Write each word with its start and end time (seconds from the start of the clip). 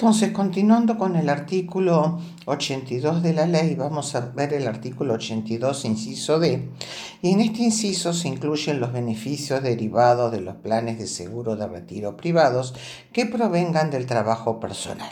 Entonces, 0.00 0.30
continuando 0.30 0.96
con 0.96 1.16
el 1.16 1.28
artículo 1.28 2.20
82 2.44 3.20
de 3.20 3.32
la 3.32 3.46
ley, 3.46 3.74
vamos 3.74 4.14
a 4.14 4.20
ver 4.20 4.54
el 4.54 4.68
artículo 4.68 5.14
82, 5.14 5.84
inciso 5.86 6.38
D, 6.38 6.68
y 7.20 7.32
en 7.32 7.40
este 7.40 7.64
inciso 7.64 8.12
se 8.12 8.28
incluyen 8.28 8.78
los 8.78 8.92
beneficios 8.92 9.60
derivados 9.60 10.30
de 10.30 10.40
los 10.40 10.54
planes 10.54 11.00
de 11.00 11.08
seguro 11.08 11.56
de 11.56 11.66
retiro 11.66 12.16
privados 12.16 12.74
que 13.12 13.26
provengan 13.26 13.90
del 13.90 14.06
trabajo 14.06 14.60
personal. 14.60 15.10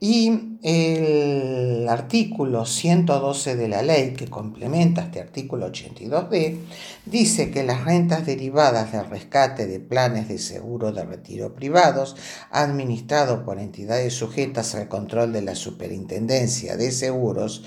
Y 0.00 0.58
el 0.62 1.88
artículo 1.88 2.64
112 2.64 3.56
de 3.56 3.68
la 3.68 3.82
ley 3.82 4.12
que 4.12 4.28
complementa 4.28 5.02
este 5.02 5.20
artículo 5.20 5.72
82D 5.72 6.56
dice 7.04 7.50
que 7.50 7.64
las 7.64 7.84
rentas 7.84 8.24
derivadas 8.24 8.92
del 8.92 9.10
rescate 9.10 9.66
de 9.66 9.80
planes 9.80 10.28
de 10.28 10.38
seguro 10.38 10.92
de 10.92 11.04
retiro 11.04 11.54
privados 11.54 12.14
administrados 12.52 13.44
por 13.44 13.58
entidades 13.58 14.14
sujetas 14.14 14.76
al 14.76 14.88
control 14.88 15.32
de 15.32 15.42
la 15.42 15.56
Superintendencia 15.56 16.76
de 16.76 16.92
Seguros 16.92 17.64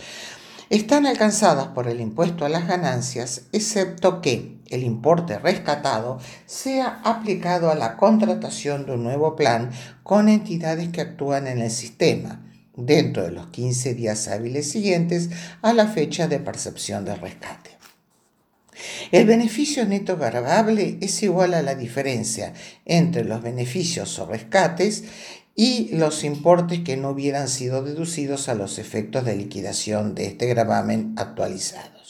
están 0.72 1.06
alcanzadas 1.06 1.68
por 1.68 1.90
el 1.90 2.00
impuesto 2.00 2.46
a 2.46 2.50
las 2.50 2.66
ganancias, 2.66 3.42
excepto 3.52 4.22
que 4.22 4.58
el 4.70 4.84
importe 4.84 5.38
rescatado 5.38 6.18
sea 6.46 7.02
aplicado 7.04 7.70
a 7.70 7.76
la 7.76 7.98
contratación 7.98 8.86
de 8.86 8.94
un 8.94 9.04
nuevo 9.04 9.36
plan 9.36 9.72
con 10.02 10.30
entidades 10.30 10.88
que 10.88 11.02
actúan 11.02 11.48
en 11.48 11.60
el 11.60 11.72
sistema 11.72 12.42
dentro 12.78 13.24
de 13.24 13.32
los 13.32 13.48
15 13.48 13.96
días 13.96 14.30
hábiles 14.30 14.72
siguientes 14.72 15.30
a 15.62 15.74
la 15.74 15.88
fecha 15.88 16.30
de 16.30 16.40
percepción 16.40 17.04
del 17.04 17.20
rescate. 17.20 17.72
El 19.12 19.26
beneficio 19.26 19.86
neto 19.86 20.16
gravable 20.16 20.98
es 21.02 21.22
igual 21.22 21.54
a 21.54 21.62
la 21.62 21.76
diferencia 21.76 22.54
entre 22.86 23.26
los 23.26 23.42
beneficios 23.42 24.18
o 24.20 24.26
rescates 24.26 25.04
y 25.56 25.90
los 25.96 26.24
importes 26.24 26.80
que 26.80 26.98
no 26.98 27.10
hubieran 27.10 27.48
sido 27.48 27.84
deducidos 27.84 28.50
a 28.50 28.56
los 28.56 28.80
efectos 28.80 29.26
de 29.26 29.36
liquidación 29.36 30.16
de 30.16 30.28
este 30.28 30.48
gravamen 30.48 31.14
actualizados. 31.18 32.02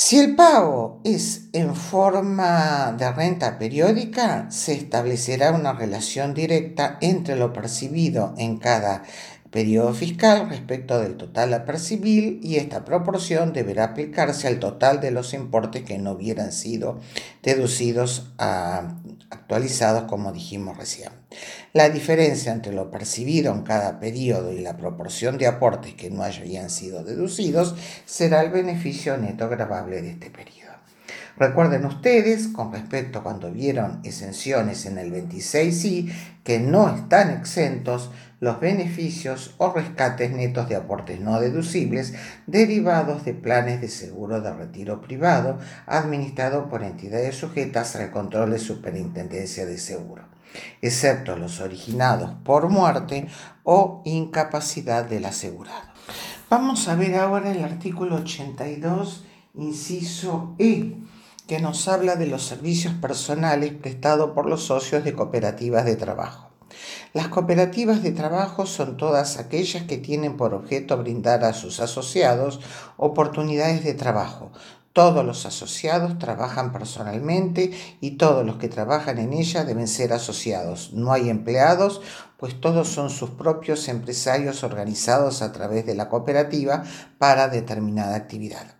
Si 0.00 0.16
el 0.16 0.36
pago 0.36 1.00
es 1.02 1.48
en 1.52 1.74
forma 1.74 2.94
de 2.96 3.10
renta 3.10 3.58
periódica, 3.58 4.48
se 4.48 4.74
establecerá 4.74 5.50
una 5.50 5.72
relación 5.72 6.34
directa 6.34 6.98
entre 7.00 7.34
lo 7.34 7.52
percibido 7.52 8.32
en 8.38 8.58
cada 8.58 9.02
periodo 9.50 9.94
fiscal 9.94 10.48
respecto 10.48 10.98
del 11.00 11.16
total 11.16 11.54
a 11.54 11.64
percibir 11.64 12.40
y 12.42 12.56
esta 12.56 12.84
proporción 12.84 13.52
deberá 13.52 13.84
aplicarse 13.84 14.46
al 14.46 14.58
total 14.58 15.00
de 15.00 15.10
los 15.10 15.34
importes 15.34 15.82
que 15.84 15.98
no 15.98 16.12
hubieran 16.12 16.52
sido 16.52 17.00
deducidos 17.42 18.32
a 18.38 18.94
actualizados 19.30 20.04
como 20.04 20.32
dijimos 20.32 20.76
recién. 20.76 21.10
La 21.72 21.88
diferencia 21.88 22.52
entre 22.52 22.72
lo 22.72 22.90
percibido 22.90 23.52
en 23.52 23.62
cada 23.62 24.00
periodo 24.00 24.52
y 24.52 24.60
la 24.60 24.76
proporción 24.76 25.38
de 25.38 25.46
aportes 25.46 25.94
que 25.94 26.10
no 26.10 26.22
hayan 26.22 26.70
sido 26.70 27.04
deducidos 27.04 27.74
será 28.04 28.42
el 28.42 28.50
beneficio 28.50 29.16
neto 29.16 29.48
grabable 29.48 30.02
de 30.02 30.10
este 30.10 30.30
periodo. 30.30 30.58
Recuerden 31.38 31.84
ustedes, 31.84 32.48
con 32.48 32.72
respecto 32.72 33.20
a 33.20 33.22
cuando 33.22 33.52
vieron 33.52 34.00
exenciones 34.02 34.86
en 34.86 34.98
el 34.98 35.12
26i, 35.12 36.12
que 36.42 36.58
no 36.58 36.92
están 36.92 37.30
exentos 37.30 38.10
los 38.40 38.60
beneficios 38.60 39.54
o 39.58 39.72
rescates 39.72 40.30
netos 40.30 40.68
de 40.68 40.76
aportes 40.76 41.20
no 41.20 41.40
deducibles 41.40 42.14
derivados 42.46 43.24
de 43.24 43.34
planes 43.34 43.80
de 43.80 43.88
seguro 43.88 44.40
de 44.40 44.52
retiro 44.52 45.00
privado 45.00 45.58
administrado 45.86 46.68
por 46.68 46.82
entidades 46.82 47.36
sujetas 47.36 47.96
al 47.96 48.10
control 48.10 48.50
de 48.52 48.58
superintendencia 48.58 49.66
de 49.66 49.78
seguro, 49.78 50.24
excepto 50.80 51.36
los 51.36 51.60
originados 51.60 52.34
por 52.44 52.68
muerte 52.68 53.26
o 53.64 54.02
incapacidad 54.04 55.04
del 55.04 55.24
asegurado. 55.24 55.88
Vamos 56.48 56.88
a 56.88 56.94
ver 56.94 57.16
ahora 57.16 57.50
el 57.50 57.62
artículo 57.62 58.16
82, 58.16 59.24
inciso 59.54 60.54
E 60.58 60.96
que 61.46 61.60
nos 61.60 61.88
habla 61.88 62.16
de 62.16 62.26
los 62.26 62.46
servicios 62.46 62.94
personales 62.94 63.72
prestados 63.72 64.30
por 64.30 64.46
los 64.46 64.64
socios 64.64 65.02
de 65.02 65.14
cooperativas 65.14 65.84
de 65.84 65.96
trabajo. 65.96 66.47
Las 67.12 67.28
cooperativas 67.28 68.02
de 68.02 68.12
trabajo 68.12 68.66
son 68.66 68.96
todas 68.96 69.38
aquellas 69.38 69.84
que 69.84 69.98
tienen 69.98 70.36
por 70.36 70.54
objeto 70.54 70.96
brindar 70.96 71.44
a 71.44 71.52
sus 71.52 71.80
asociados 71.80 72.60
oportunidades 72.96 73.84
de 73.84 73.94
trabajo. 73.94 74.52
Todos 74.92 75.24
los 75.24 75.46
asociados 75.46 76.18
trabajan 76.18 76.72
personalmente 76.72 77.70
y 78.00 78.12
todos 78.12 78.44
los 78.44 78.56
que 78.56 78.68
trabajan 78.68 79.18
en 79.18 79.32
ella 79.32 79.64
deben 79.64 79.86
ser 79.86 80.12
asociados. 80.12 80.92
No 80.92 81.12
hay 81.12 81.28
empleados, 81.28 82.00
pues 82.36 82.60
todos 82.60 82.88
son 82.88 83.10
sus 83.10 83.30
propios 83.30 83.86
empresarios 83.88 84.64
organizados 84.64 85.42
a 85.42 85.52
través 85.52 85.86
de 85.86 85.94
la 85.94 86.08
cooperativa 86.08 86.82
para 87.18 87.48
determinada 87.48 88.16
actividad. 88.16 88.77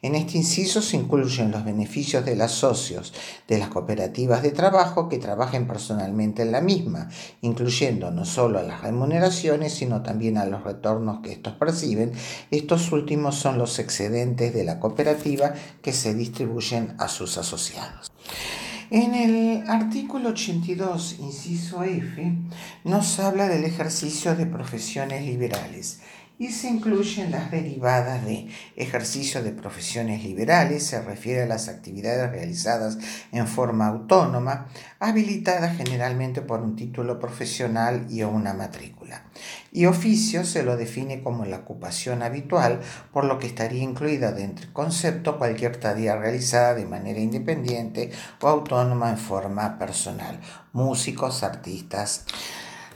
En 0.00 0.14
este 0.14 0.38
inciso 0.38 0.80
se 0.80 0.96
incluyen 0.96 1.50
los 1.50 1.64
beneficios 1.64 2.24
de 2.24 2.36
los 2.36 2.52
socios 2.52 3.12
de 3.48 3.58
las 3.58 3.68
cooperativas 3.68 4.42
de 4.42 4.52
trabajo 4.52 5.08
que 5.08 5.18
trabajen 5.18 5.66
personalmente 5.66 6.42
en 6.42 6.52
la 6.52 6.60
misma, 6.60 7.08
incluyendo 7.40 8.12
no 8.12 8.24
solo 8.24 8.60
a 8.60 8.62
las 8.62 8.82
remuneraciones, 8.82 9.74
sino 9.74 10.02
también 10.02 10.38
a 10.38 10.44
los 10.44 10.62
retornos 10.62 11.20
que 11.20 11.32
estos 11.32 11.54
perciben. 11.54 12.12
Estos 12.52 12.92
últimos 12.92 13.34
son 13.34 13.58
los 13.58 13.80
excedentes 13.80 14.54
de 14.54 14.64
la 14.64 14.78
cooperativa 14.78 15.52
que 15.82 15.92
se 15.92 16.14
distribuyen 16.14 16.94
a 16.98 17.08
sus 17.08 17.36
asociados. 17.36 18.12
En 18.90 19.14
el 19.14 19.68
artículo 19.68 20.30
82, 20.30 21.16
inciso 21.18 21.82
F, 21.82 22.32
nos 22.84 23.18
habla 23.18 23.46
del 23.46 23.64
ejercicio 23.64 24.34
de 24.34 24.46
profesiones 24.46 25.26
liberales 25.26 26.00
y 26.38 26.52
se 26.52 26.68
incluyen 26.68 27.32
las 27.32 27.50
derivadas 27.50 28.24
de 28.24 28.48
ejercicio 28.76 29.42
de 29.42 29.50
profesiones 29.50 30.22
liberales, 30.22 30.86
se 30.86 31.02
refiere 31.02 31.42
a 31.42 31.46
las 31.46 31.68
actividades 31.68 32.30
realizadas 32.30 32.98
en 33.32 33.48
forma 33.48 33.88
autónoma, 33.88 34.68
habilitadas 35.00 35.76
generalmente 35.76 36.40
por 36.40 36.60
un 36.60 36.76
título 36.76 37.18
profesional 37.18 38.06
y 38.08 38.22
o 38.22 38.28
una 38.28 38.54
matrícula. 38.54 39.24
Y 39.72 39.86
oficio 39.86 40.44
se 40.44 40.62
lo 40.62 40.76
define 40.76 41.22
como 41.22 41.44
la 41.44 41.58
ocupación 41.58 42.22
habitual, 42.22 42.80
por 43.12 43.24
lo 43.24 43.38
que 43.38 43.48
estaría 43.48 43.82
incluida 43.82 44.30
dentro 44.30 44.64
del 44.64 44.72
concepto 44.72 45.38
cualquier 45.38 45.76
tarea 45.76 46.16
realizada 46.16 46.74
de 46.74 46.86
manera 46.86 47.18
independiente 47.18 48.10
o 48.40 48.48
autónoma 48.48 49.10
en 49.10 49.18
forma 49.18 49.78
personal, 49.78 50.40
músicos, 50.72 51.42
artistas, 51.42 52.24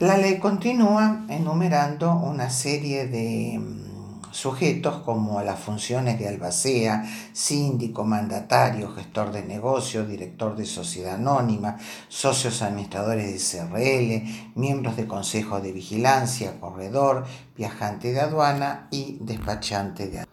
la 0.03 0.17
ley 0.17 0.37
continúa 0.37 1.23
enumerando 1.29 2.11
una 2.11 2.49
serie 2.49 3.07
de 3.07 3.57
mm, 3.57 4.33
sujetos 4.33 4.97
como 4.97 5.41
las 5.41 5.57
funciones 5.57 6.19
de 6.19 6.27
albacea, 6.27 7.05
síndico, 7.31 8.03
mandatario, 8.03 8.91
gestor 8.91 9.31
de 9.31 9.43
negocio, 9.43 10.05
director 10.05 10.57
de 10.57 10.65
sociedad 10.65 11.15
anónima, 11.15 11.77
socios 12.09 12.61
administradores 12.61 13.31
de 13.31 13.59
CRL, 13.61 14.59
miembros 14.59 14.97
de 14.97 15.07
consejo 15.07 15.61
de 15.61 15.71
vigilancia, 15.71 16.59
corredor, 16.59 17.23
viajante 17.55 18.11
de 18.11 18.19
aduana 18.19 18.89
y 18.91 19.19
despachante 19.21 20.09
de 20.09 20.19
aduana. 20.19 20.31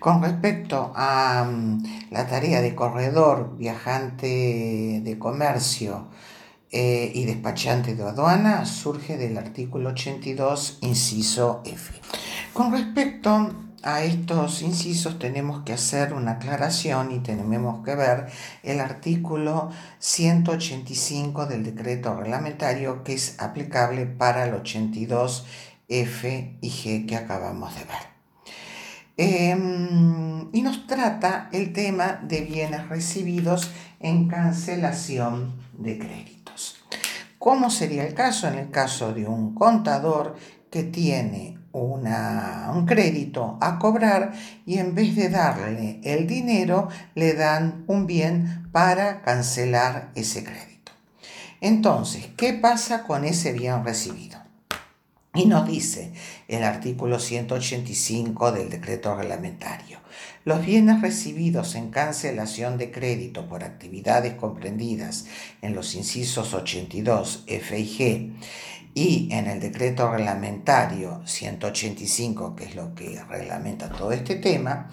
Con 0.00 0.22
respecto 0.22 0.90
a 0.96 1.44
mm, 1.44 2.08
la 2.10 2.26
tarea 2.26 2.62
de 2.62 2.74
corredor, 2.74 3.58
viajante 3.58 5.02
de 5.04 5.18
comercio, 5.18 6.06
eh, 6.72 7.12
y 7.14 7.26
despachante 7.26 7.94
de 7.94 8.02
aduana 8.02 8.64
surge 8.64 9.18
del 9.18 9.36
artículo 9.36 9.90
82, 9.90 10.78
inciso 10.80 11.60
F. 11.66 11.92
Con 12.54 12.72
respecto 12.72 13.52
a 13.82 14.02
estos 14.02 14.62
incisos 14.62 15.18
tenemos 15.18 15.64
que 15.64 15.74
hacer 15.74 16.14
una 16.14 16.32
aclaración 16.32 17.12
y 17.12 17.18
tenemos 17.18 17.84
que 17.84 17.94
ver 17.94 18.26
el 18.62 18.80
artículo 18.80 19.70
185 19.98 21.46
del 21.46 21.64
decreto 21.64 22.14
reglamentario 22.14 23.02
que 23.04 23.14
es 23.14 23.40
aplicable 23.40 24.06
para 24.06 24.46
el 24.46 24.54
82 24.54 25.44
F 25.88 26.56
y 26.60 26.70
G 26.70 27.06
que 27.06 27.16
acabamos 27.16 27.74
de 27.74 27.84
ver. 27.84 28.12
Em, 29.18 30.48
y 30.54 30.62
nos 30.62 30.86
trata 30.86 31.50
el 31.52 31.72
tema 31.72 32.18
de 32.22 32.40
bienes 32.40 32.88
recibidos 32.88 33.70
en 34.00 34.26
cancelación 34.26 35.52
de 35.76 35.98
crédito. 35.98 36.41
¿Cómo 37.42 37.70
sería 37.70 38.06
el 38.06 38.14
caso? 38.14 38.46
En 38.46 38.56
el 38.56 38.70
caso 38.70 39.12
de 39.12 39.26
un 39.26 39.52
contador 39.52 40.36
que 40.70 40.84
tiene 40.84 41.58
un 41.72 42.86
crédito 42.86 43.58
a 43.60 43.80
cobrar 43.80 44.32
y 44.64 44.78
en 44.78 44.94
vez 44.94 45.16
de 45.16 45.28
darle 45.28 46.00
el 46.04 46.28
dinero 46.28 46.86
le 47.16 47.34
dan 47.34 47.82
un 47.88 48.06
bien 48.06 48.68
para 48.70 49.22
cancelar 49.22 50.12
ese 50.14 50.44
crédito. 50.44 50.92
Entonces, 51.60 52.28
¿qué 52.36 52.52
pasa 52.52 53.02
con 53.02 53.24
ese 53.24 53.52
bien 53.52 53.84
recibido? 53.84 54.41
Y 55.34 55.46
nos 55.46 55.66
dice 55.66 56.12
el 56.46 56.62
artículo 56.62 57.18
185 57.18 58.52
del 58.52 58.68
decreto 58.68 59.16
reglamentario. 59.16 59.98
Los 60.44 60.66
bienes 60.66 61.00
recibidos 61.00 61.74
en 61.74 61.90
cancelación 61.90 62.76
de 62.76 62.90
crédito 62.90 63.48
por 63.48 63.64
actividades 63.64 64.34
comprendidas 64.34 65.24
en 65.62 65.74
los 65.74 65.94
incisos 65.94 66.52
82 66.52 67.44
F 67.46 67.78
y 67.78 67.98
G 67.98 68.32
y 68.94 69.32
en 69.32 69.46
el 69.46 69.58
decreto 69.58 70.12
reglamentario 70.12 71.22
185, 71.24 72.54
que 72.54 72.64
es 72.64 72.74
lo 72.74 72.94
que 72.94 73.18
reglamenta 73.26 73.88
todo 73.88 74.12
este 74.12 74.34
tema, 74.34 74.90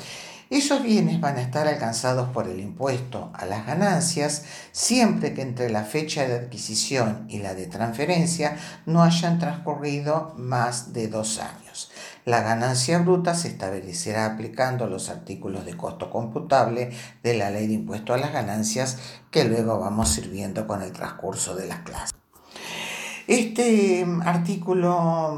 esos 0.58 0.82
bienes 0.82 1.22
van 1.22 1.38
a 1.38 1.42
estar 1.42 1.68
alcanzados 1.68 2.30
por 2.30 2.48
el 2.48 2.60
impuesto 2.60 3.32
a 3.36 3.46
las 3.46 3.68
ganancias 3.68 4.46
siempre 4.72 5.36
que 5.36 5.44
entre 5.44 5.70
la 5.70 5.84
fecha 5.84 6.28
de 6.28 6.36
adquisición 6.36 7.26
y 7.30 7.38
la 7.38 7.54
de 7.54 7.68
transferencia 7.68 8.58
no 8.88 9.04
hayan 9.04 9.38
transcurrido 9.38 10.34
más 10.38 10.92
de 10.92 11.08
dos 11.08 11.40
años. 11.40 11.92
La 12.26 12.42
ganancia 12.42 12.98
bruta 13.00 13.36
se 13.36 13.50
establecerá 13.50 14.26
aplicando 14.26 14.88
los 14.88 15.10
artículos 15.10 15.66
de 15.66 15.78
costo 15.78 16.10
computable 16.10 16.90
de 17.22 17.34
la 17.36 17.52
ley 17.52 17.68
de 17.68 17.74
impuesto 17.74 18.16
a 18.16 18.18
las 18.18 18.34
ganancias 18.34 18.98
que 19.30 19.46
luego 19.46 19.80
vamos 19.80 20.10
sirviendo 20.10 20.66
con 20.66 20.82
el 20.82 20.92
transcurso 20.92 21.56
de 21.56 21.68
las 21.68 21.80
clases. 21.80 22.19
Este 23.30 24.04
mm, 24.08 24.24
artículo 24.24 25.38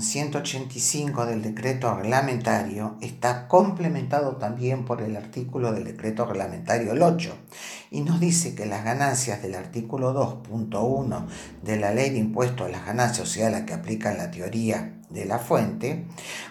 185 0.00 1.22
mm, 1.22 1.28
del 1.28 1.40
decreto 1.40 1.94
reglamentario 1.94 2.96
está 3.00 3.46
complementado 3.46 4.38
también 4.38 4.84
por 4.84 5.02
el 5.02 5.16
artículo 5.16 5.70
del 5.70 5.84
decreto 5.84 6.26
reglamentario 6.26 6.90
el 6.90 7.00
8 7.00 7.32
y 7.92 8.00
nos 8.00 8.18
dice 8.18 8.56
que 8.56 8.66
las 8.66 8.84
ganancias 8.84 9.40
del 9.40 9.54
artículo 9.54 10.12
2.1 10.12 11.26
de 11.62 11.76
la 11.76 11.94
ley 11.94 12.10
de 12.10 12.18
impuesto 12.18 12.64
a 12.64 12.70
las 12.70 12.84
ganancias, 12.84 13.28
o 13.28 13.30
sea, 13.30 13.50
la 13.50 13.64
que 13.64 13.74
aplica 13.74 14.12
la 14.14 14.32
teoría 14.32 14.98
de 15.10 15.24
la 15.24 15.38
fuente, 15.38 16.04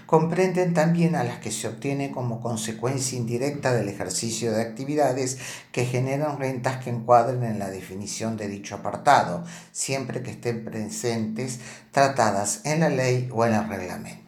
comprenden 0.06 0.74
también 0.74 1.16
a 1.16 1.24
las 1.24 1.40
que 1.40 1.52
se 1.52 1.68
obtienen 1.68 2.12
como 2.12 2.42
consecuencia 2.42 3.18
indirecta 3.18 3.74
del 3.74 3.90
ejercicio 3.90 4.52
de 4.52 4.62
actividades 4.62 5.38
que 5.72 5.86
generan 5.86 6.40
rentas 6.40 6.84
que 6.84 6.90
encuadren 6.90 7.44
en 7.44 7.60
la 7.60 7.70
definición 7.70 8.38
de 8.38 8.48
dicho 8.48 8.76
apartado, 8.76 9.44
siempre 9.72 10.24
que 10.24 10.32
estén 10.32 10.66
presentes 10.66 11.60
tratadas 11.92 12.62
en 12.66 12.80
la 12.80 12.90
ley 12.90 13.30
o 13.32 13.46
en 13.46 13.54
el 13.54 13.68
reglamento. 13.68 14.27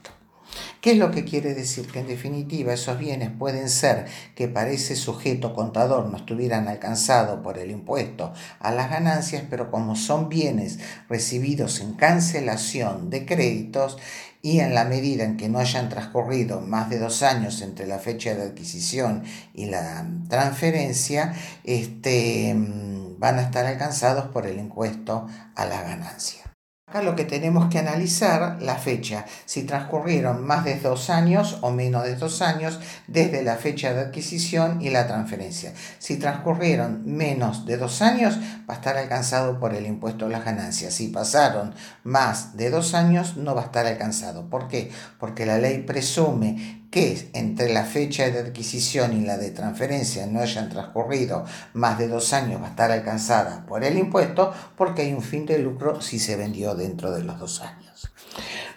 ¿Qué 0.82 0.92
es 0.92 0.98
lo 0.98 1.12
que 1.12 1.26
quiere 1.26 1.54
decir? 1.54 1.88
Que 1.88 2.00
en 2.00 2.08
definitiva 2.08 2.72
esos 2.72 2.98
bienes 2.98 3.32
pueden 3.38 3.70
ser 3.70 4.06
que 4.34 4.48
para 4.48 4.70
ese 4.70 4.96
sujeto 4.96 5.54
contador 5.54 6.06
no 6.06 6.16
estuvieran 6.16 6.70
alcanzados 6.70 7.42
por 7.42 7.58
el 7.58 7.70
impuesto 7.70 8.32
a 8.62 8.72
las 8.72 8.90
ganancias, 8.90 9.44
pero 9.50 9.72
como 9.72 9.98
son 9.98 10.30
bienes 10.30 10.80
recibidos 11.10 11.82
en 11.82 11.96
cancelación 11.96 13.10
de 13.10 13.26
créditos 13.26 13.98
y 14.42 14.62
en 14.62 14.74
la 14.74 14.86
medida 14.86 15.26
en 15.26 15.36
que 15.36 15.50
no 15.50 15.60
hayan 15.60 15.90
transcurrido 15.90 16.62
más 16.62 16.90
de 16.90 17.00
dos 17.00 17.24
años 17.24 17.62
entre 17.62 17.86
la 17.86 18.00
fecha 18.00 18.34
de 18.34 18.44
adquisición 18.44 19.24
y 19.54 19.66
la 19.66 20.08
transferencia, 20.30 21.34
este, 21.66 22.54
mm, 22.54 23.20
van 23.20 23.40
a 23.40 23.42
estar 23.42 23.66
alcanzados 23.66 24.28
por 24.28 24.48
el 24.48 24.58
impuesto 24.58 25.28
a 25.56 25.66
la 25.66 25.82
ganancia. 25.82 26.49
Acá 26.90 27.04
lo 27.04 27.16
que 27.16 27.24
tenemos 27.24 27.70
que 27.70 27.78
analizar 27.78 28.58
la 28.64 28.74
fecha, 28.74 29.24
si 29.46 29.62
transcurrieron 29.62 30.44
más 30.44 30.66
de 30.66 30.80
dos 30.80 31.12
años 31.12 31.60
o 31.62 31.70
menos 31.70 32.04
de 32.04 32.16
dos 32.16 32.42
años 32.42 32.80
desde 33.06 33.44
la 33.44 33.58
fecha 33.58 33.94
de 33.94 34.02
adquisición 34.02 34.82
y 34.82 34.90
la 34.90 35.06
transferencia. 35.06 35.72
Si 36.00 36.18
transcurrieron 36.18 37.04
menos 37.06 37.68
de 37.68 37.78
dos 37.78 38.02
años, 38.02 38.40
va 38.68 38.74
a 38.74 38.78
estar 38.78 38.98
alcanzado 38.98 39.60
por 39.60 39.76
el 39.76 39.86
impuesto 39.86 40.26
a 40.26 40.30
las 40.30 40.44
ganancias. 40.44 40.96
Si 40.96 41.10
pasaron 41.10 41.76
más 42.04 42.58
de 42.58 42.72
dos 42.72 42.96
años, 42.96 43.38
no 43.38 43.54
va 43.54 43.62
a 43.62 43.66
estar 43.66 43.86
alcanzado. 43.86 44.50
¿Por 44.50 44.68
qué? 44.68 44.92
Porque 45.20 45.46
la 45.46 45.60
ley 45.60 45.84
presume 45.84 46.79
que 46.92 47.30
entre 47.34 47.72
la 47.72 47.84
fecha 47.84 48.30
de 48.30 48.40
adquisición 48.40 49.14
y 49.14 49.26
la 49.26 49.38
de 49.38 49.52
transferencia 49.52 50.26
no 50.26 50.40
hayan 50.40 50.70
transcurrido 50.70 51.46
más 51.74 51.98
de 52.00 52.08
dos 52.08 52.34
años 52.34 52.62
va 52.62 52.68
a 52.68 52.70
estar 52.70 52.92
alcanzada 52.92 53.66
por 53.68 53.84
el 53.84 53.98
impuesto 53.98 54.54
porque 54.76 55.04
hay 55.04 55.14
un 55.14 55.22
fin 55.22 55.46
de 55.46 55.60
lucro 55.60 56.02
si 56.02 56.20
se 56.20 56.36
vendió 56.36 56.76
dentro 56.76 57.12
de 57.12 57.24
los 57.24 57.40
dos 57.40 57.62
años. 57.62 58.12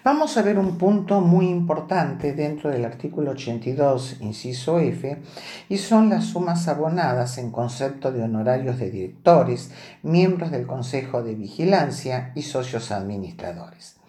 Vamos 0.04 0.36
a 0.36 0.42
ver 0.42 0.58
un 0.58 0.78
punto 0.78 1.20
muy 1.20 1.46
importante 1.46 2.32
dentro 2.32 2.70
del 2.70 2.84
artículo 2.84 3.30
82, 3.30 4.16
inciso 4.20 4.80
F, 4.80 5.22
y 5.68 5.78
son 5.78 6.10
las 6.10 6.24
sumas 6.24 6.66
abonadas 6.66 7.38
en 7.38 7.52
concepto 7.52 8.10
de 8.10 8.22
honorarios 8.22 8.80
de 8.80 8.90
directores, 8.90 9.70
miembros 10.02 10.50
del 10.50 10.66
Consejo 10.66 11.22
de 11.22 11.36
Vigilancia 11.36 12.32
y 12.34 12.42
socios 12.42 12.90
administradores. 12.90 14.01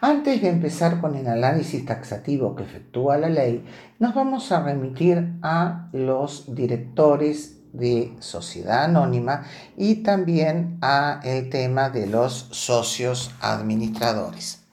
Antes 0.00 0.42
de 0.42 0.48
empezar 0.48 1.00
con 1.00 1.16
el 1.16 1.26
análisis 1.26 1.86
taxativo 1.86 2.54
que 2.54 2.64
efectúa 2.64 3.16
la 3.16 3.30
ley, 3.30 3.64
nos 3.98 4.14
vamos 4.14 4.52
a 4.52 4.62
remitir 4.62 5.38
a 5.42 5.88
los 5.92 6.54
directores 6.54 7.56
de 7.72 8.14
sociedad 8.20 8.84
anónima 8.84 9.46
y 9.76 9.96
también 9.96 10.78
a 10.82 11.20
el 11.24 11.48
tema 11.48 11.88
de 11.88 12.06
los 12.06 12.48
socios 12.50 13.30
administradores. 13.40 14.64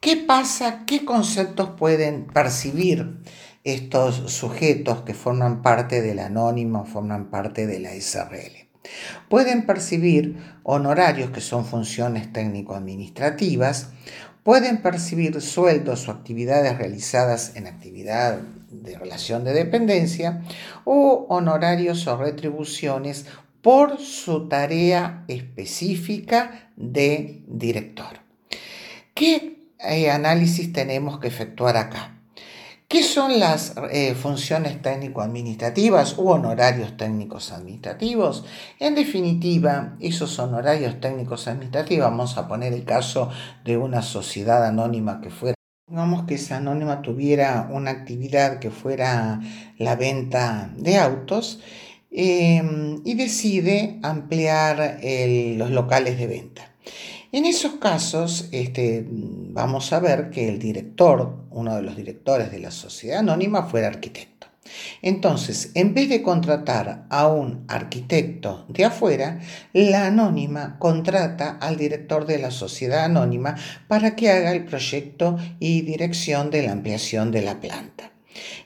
¿Qué 0.00 0.16
pasa? 0.16 0.84
¿Qué 0.86 1.04
conceptos 1.04 1.70
pueden 1.70 2.26
percibir 2.26 3.20
estos 3.62 4.16
sujetos 4.32 5.02
que 5.02 5.14
forman 5.14 5.62
parte 5.62 6.02
del 6.02 6.18
anónimo, 6.18 6.84
forman 6.84 7.30
parte 7.30 7.66
de 7.68 7.78
la 7.78 7.90
SRL? 7.92 8.68
Pueden 9.28 9.66
percibir 9.66 10.38
honorarios 10.62 11.30
que 11.30 11.40
son 11.40 11.64
funciones 11.64 12.32
técnico-administrativas, 12.32 13.90
pueden 14.48 14.78
percibir 14.78 15.42
sueldos 15.42 16.08
o 16.08 16.10
actividades 16.10 16.78
realizadas 16.78 17.54
en 17.54 17.66
actividad 17.66 18.38
de 18.70 18.96
relación 18.96 19.44
de 19.44 19.52
dependencia 19.52 20.40
o 20.84 21.26
honorarios 21.28 22.06
o 22.06 22.16
retribuciones 22.16 23.26
por 23.60 24.00
su 24.00 24.48
tarea 24.48 25.26
específica 25.28 26.70
de 26.76 27.42
director. 27.46 28.20
¿Qué 29.12 29.68
eh, 29.80 30.10
análisis 30.10 30.72
tenemos 30.72 31.20
que 31.20 31.28
efectuar 31.28 31.76
acá? 31.76 32.17
¿Qué 32.90 33.02
son 33.02 33.38
las 33.38 33.74
eh, 33.90 34.14
funciones 34.14 34.80
técnico-administrativas 34.80 36.16
u 36.16 36.30
honorarios 36.30 36.96
técnicos 36.96 37.52
administrativos? 37.52 38.46
En 38.78 38.94
definitiva, 38.94 39.98
esos 40.00 40.38
honorarios 40.38 40.98
técnicos 40.98 41.48
administrativos, 41.48 42.08
vamos 42.08 42.38
a 42.38 42.48
poner 42.48 42.72
el 42.72 42.86
caso 42.86 43.28
de 43.62 43.76
una 43.76 44.00
sociedad 44.00 44.64
anónima 44.64 45.20
que 45.20 45.28
fuera, 45.28 45.54
digamos 45.86 46.24
que 46.24 46.36
esa 46.36 46.56
anónima 46.56 47.02
tuviera 47.02 47.68
una 47.70 47.90
actividad 47.90 48.58
que 48.58 48.70
fuera 48.70 49.38
la 49.76 49.94
venta 49.94 50.72
de 50.74 50.96
autos 50.96 51.60
em, 52.10 53.02
y 53.04 53.14
decide 53.16 53.98
ampliar 54.02 54.98
los 55.58 55.70
locales 55.70 56.16
de 56.16 56.26
venta. 56.26 56.74
En 57.30 57.44
esos 57.44 57.74
casos, 57.74 58.48
este, 58.52 59.04
vamos 59.06 59.92
a 59.92 60.00
ver 60.00 60.30
que 60.30 60.48
el 60.48 60.58
director, 60.58 61.44
uno 61.50 61.76
de 61.76 61.82
los 61.82 61.94
directores 61.94 62.50
de 62.50 62.58
la 62.58 62.70
sociedad 62.70 63.18
anónima, 63.18 63.64
fue 63.64 63.84
arquitecto. 63.84 64.46
Entonces, 65.02 65.70
en 65.74 65.92
vez 65.92 66.08
de 66.08 66.22
contratar 66.22 67.04
a 67.10 67.28
un 67.28 67.64
arquitecto 67.68 68.64
de 68.68 68.86
afuera, 68.86 69.40
la 69.74 70.06
anónima 70.06 70.78
contrata 70.78 71.58
al 71.60 71.76
director 71.76 72.24
de 72.24 72.38
la 72.38 72.50
sociedad 72.50 73.04
anónima 73.04 73.56
para 73.88 74.16
que 74.16 74.30
haga 74.30 74.52
el 74.52 74.64
proyecto 74.64 75.36
y 75.58 75.82
dirección 75.82 76.50
de 76.50 76.62
la 76.62 76.72
ampliación 76.72 77.30
de 77.30 77.42
la 77.42 77.60
planta. 77.60 78.10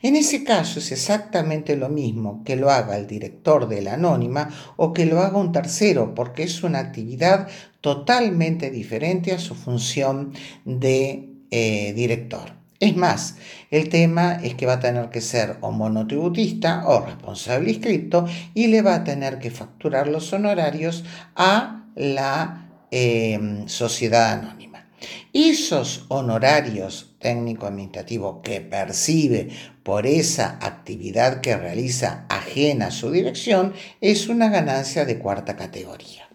En 0.02 0.16
ese 0.16 0.44
caso 0.44 0.78
es 0.78 0.92
exactamente 0.92 1.76
lo 1.76 1.88
mismo 1.88 2.42
que 2.44 2.56
lo 2.56 2.70
haga 2.70 2.96
el 2.96 3.06
director 3.06 3.68
de 3.68 3.82
la 3.82 3.94
anónima 3.94 4.50
o 4.76 4.92
que 4.92 5.06
lo 5.06 5.20
haga 5.20 5.38
un 5.38 5.52
tercero, 5.52 6.14
porque 6.14 6.42
es 6.42 6.62
una 6.62 6.78
actividad 6.78 7.48
totalmente 7.80 8.70
diferente 8.70 9.32
a 9.32 9.38
su 9.38 9.54
función 9.54 10.32
de 10.64 11.28
eh, 11.50 11.92
director. 11.94 12.62
Es 12.80 12.96
más, 12.96 13.36
el 13.70 13.88
tema 13.88 14.40
es 14.42 14.54
que 14.54 14.66
va 14.66 14.72
a 14.74 14.80
tener 14.80 15.08
que 15.08 15.20
ser 15.20 15.56
o 15.60 15.70
monotributista 15.70 16.82
o 16.88 17.00
responsable 17.00 17.70
inscrito 17.70 18.26
y 18.54 18.66
le 18.66 18.82
va 18.82 18.96
a 18.96 19.04
tener 19.04 19.38
que 19.38 19.52
facturar 19.52 20.08
los 20.08 20.32
honorarios 20.32 21.04
a 21.36 21.84
la 21.94 22.68
eh, 22.90 23.62
sociedad 23.66 24.32
anónima. 24.32 24.88
Esos 25.32 26.06
honorarios 26.08 27.11
técnico-administrativos 27.22 28.40
que 28.42 28.60
percibe 28.60 29.48
por 29.82 30.06
esa 30.06 30.58
actividad 30.60 31.40
que 31.40 31.56
realiza 31.56 32.26
ajena 32.28 32.88
a 32.88 32.90
su 32.90 33.10
dirección 33.10 33.72
es 34.02 34.28
una 34.28 34.50
ganancia 34.50 35.06
de 35.06 35.18
cuarta 35.18 35.56
categoría. 35.56 36.28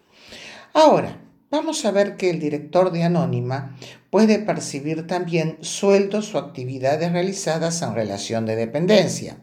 Ahora, 0.74 1.22
vamos 1.52 1.86
a 1.86 1.92
ver 1.92 2.18
que 2.18 2.30
el 2.30 2.40
director 2.40 2.92
de 2.92 3.04
Anónima 3.04 3.78
puede 4.10 4.40
percibir 4.40 5.06
también 5.06 5.58
sueldos 5.62 6.34
o 6.34 6.40
actividades 6.40 7.12
realizadas 7.12 7.82
en 7.82 7.94
relación 7.94 8.46
de 8.46 8.56
dependencia. 8.56 9.38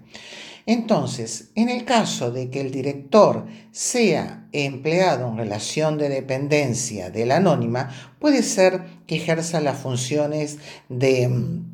Entonces, 0.67 1.51
en 1.55 1.69
el 1.69 1.85
caso 1.85 2.31
de 2.31 2.49
que 2.51 2.61
el 2.61 2.71
director 2.71 3.47
sea 3.71 4.49
empleado 4.53 5.29
en 5.29 5.37
relación 5.37 5.99
de 5.99 6.09
dependencia 6.09 7.11
de 7.11 7.27
la 7.27 7.37
anónima, 7.37 7.91
puede 8.19 8.43
ser 8.43 8.81
que 9.07 9.17
ejerza 9.17 9.61
las 9.61 9.79
funciones 9.79 10.59
de 10.89 11.29
mm, 11.29 11.74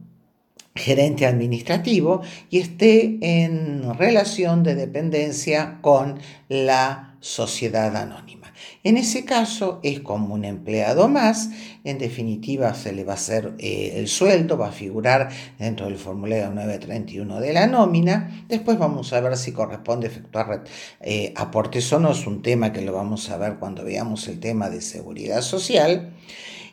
gerente 0.74 1.26
administrativo 1.26 2.22
y 2.48 2.58
esté 2.58 3.18
en 3.20 3.94
relación 3.98 4.62
de 4.62 4.74
dependencia 4.74 5.78
con 5.82 6.18
la 6.48 7.16
sociedad 7.20 7.96
anónima. 7.96 8.40
En 8.82 8.96
ese 8.96 9.24
caso 9.24 9.80
es 9.82 10.00
como 10.00 10.34
un 10.34 10.44
empleado 10.44 11.08
más, 11.08 11.50
en 11.84 11.98
definitiva 11.98 12.74
se 12.74 12.92
le 12.92 13.04
va 13.04 13.12
a 13.12 13.16
hacer 13.16 13.54
eh, 13.58 13.94
el 13.96 14.08
sueldo, 14.08 14.56
va 14.56 14.68
a 14.68 14.72
figurar 14.72 15.28
dentro 15.58 15.86
del 15.86 15.96
formulario 15.96 16.50
931 16.50 17.40
de 17.40 17.52
la 17.52 17.66
nómina, 17.66 18.44
después 18.48 18.78
vamos 18.78 19.12
a 19.12 19.20
ver 19.20 19.36
si 19.36 19.52
corresponde 19.52 20.06
efectuar 20.06 20.64
eh, 21.00 21.32
aportes 21.36 21.92
o 21.92 22.00
no, 22.00 22.12
es 22.12 22.26
un 22.26 22.42
tema 22.42 22.72
que 22.72 22.82
lo 22.82 22.92
vamos 22.92 23.28
a 23.30 23.38
ver 23.38 23.56
cuando 23.56 23.84
veamos 23.84 24.28
el 24.28 24.40
tema 24.40 24.70
de 24.70 24.80
seguridad 24.80 25.42
social 25.42 26.12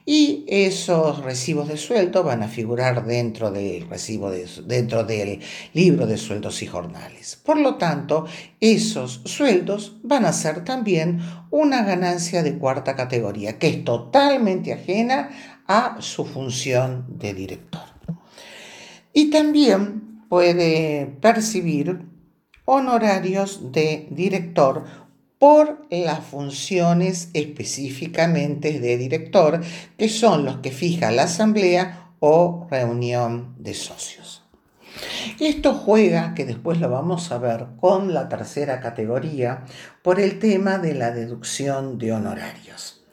y 0.09 0.45
esos 0.47 1.21
recibos 1.21 1.67
de 1.67 1.75
sueldo 1.75 2.23
van 2.23 2.41
a 2.41 2.47
figurar 2.47 3.05
dentro 3.05 3.51
del 3.51 3.89
recibo 3.89 4.31
dentro 4.31 5.03
del 5.03 5.41
libro 5.73 6.07
de 6.07 6.15
sueldos 6.15 6.63
y 6.63 6.65
jornales. 6.65 7.37
Por 7.43 7.59
lo 7.59 7.75
tanto, 7.75 8.25
esos 8.61 9.19
sueldos 9.25 9.97
van 10.03 10.23
a 10.23 10.31
ser 10.31 10.63
también 10.63 11.19
una 11.51 11.83
ganancia 11.83 12.41
de 12.41 12.57
cuarta 12.57 12.95
categoría, 12.95 13.59
que 13.59 13.67
es 13.67 13.83
totalmente 13.83 14.71
ajena 14.71 15.29
a 15.67 15.97
su 15.99 16.23
función 16.23 17.05
de 17.09 17.33
director. 17.33 17.83
Y 19.11 19.29
también 19.29 20.23
puede 20.29 21.17
percibir 21.19 22.05
honorarios 22.63 23.73
de 23.73 24.07
director 24.11 24.85
por 25.39 25.85
las 25.89 26.19
funciones 26.25 27.29
específicamente 27.33 28.79
de 28.79 28.97
director, 28.97 29.61
que 29.97 30.09
son 30.09 30.45
los 30.45 30.57
que 30.57 30.71
fija 30.71 31.11
la 31.11 31.23
asamblea 31.23 32.11
o 32.19 32.67
reunión 32.69 33.55
de 33.59 33.73
socios. 33.73 34.43
Esto 35.39 35.73
juega, 35.73 36.33
que 36.33 36.45
después 36.45 36.79
lo 36.79 36.89
vamos 36.89 37.31
a 37.31 37.37
ver, 37.37 37.67
con 37.79 38.13
la 38.13 38.29
tercera 38.29 38.79
categoría 38.79 39.65
por 40.01 40.19
el 40.19 40.39
tema 40.39 40.79
de 40.79 40.95
la 40.95 41.11
deducción 41.11 41.97
de 41.99 42.13
honorarios. 42.13 43.05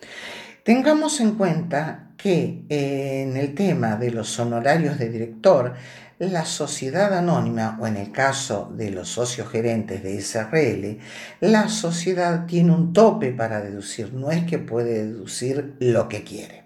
Tengamos 0.65 1.21
en 1.21 1.35
cuenta 1.35 2.09
que 2.17 2.65
en 2.71 3.37
el 3.37 3.55
tema 3.55 3.97
de 3.97 4.11
los 4.11 4.39
honorarios 4.39 4.99
de 4.99 5.11
director, 5.11 5.75
la 6.19 6.47
sociedad 6.47 7.13
anónima, 7.13 7.77
o 7.79 7.87
en 7.87 7.99
el 7.99 8.11
caso 8.11 8.73
de 8.75 8.91
los 8.91 9.11
socios 9.11 9.51
gerentes 9.51 10.03
de 10.03 10.19
SRL, 10.23 11.01
la 11.41 11.69
sociedad 11.69 12.47
tiene 12.47 12.73
un 12.73 12.95
tope 12.95 13.31
para 13.33 13.61
deducir, 13.61 14.15
no 14.15 14.31
es 14.31 14.47
que 14.47 14.59
puede 14.59 15.05
deducir 15.05 15.75
lo 15.81 16.09
que 16.09 16.25
quiere. 16.25 16.65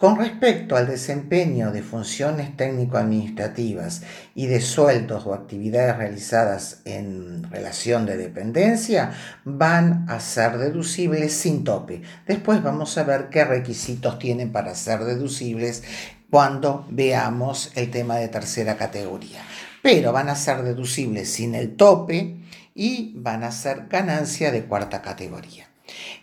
Con 0.00 0.16
respecto 0.16 0.76
al 0.76 0.86
desempeño 0.86 1.72
de 1.72 1.82
funciones 1.82 2.56
técnico-administrativas 2.56 4.00
y 4.34 4.46
de 4.46 4.62
sueldos 4.62 5.26
o 5.26 5.34
actividades 5.34 5.94
realizadas 5.94 6.80
en 6.86 7.42
relación 7.50 8.06
de 8.06 8.16
dependencia, 8.16 9.12
van 9.44 10.06
a 10.08 10.18
ser 10.20 10.56
deducibles 10.56 11.34
sin 11.34 11.64
tope. 11.64 12.00
Después 12.26 12.62
vamos 12.62 12.96
a 12.96 13.02
ver 13.02 13.28
qué 13.28 13.44
requisitos 13.44 14.18
tienen 14.18 14.52
para 14.52 14.74
ser 14.74 15.04
deducibles 15.04 15.82
cuando 16.30 16.86
veamos 16.88 17.70
el 17.74 17.90
tema 17.90 18.16
de 18.16 18.28
tercera 18.28 18.78
categoría. 18.78 19.42
Pero 19.82 20.14
van 20.14 20.30
a 20.30 20.34
ser 20.34 20.62
deducibles 20.62 21.30
sin 21.30 21.54
el 21.54 21.76
tope 21.76 22.38
y 22.74 23.12
van 23.16 23.44
a 23.44 23.52
ser 23.52 23.86
ganancia 23.90 24.50
de 24.50 24.64
cuarta 24.64 25.02
categoría. 25.02 25.68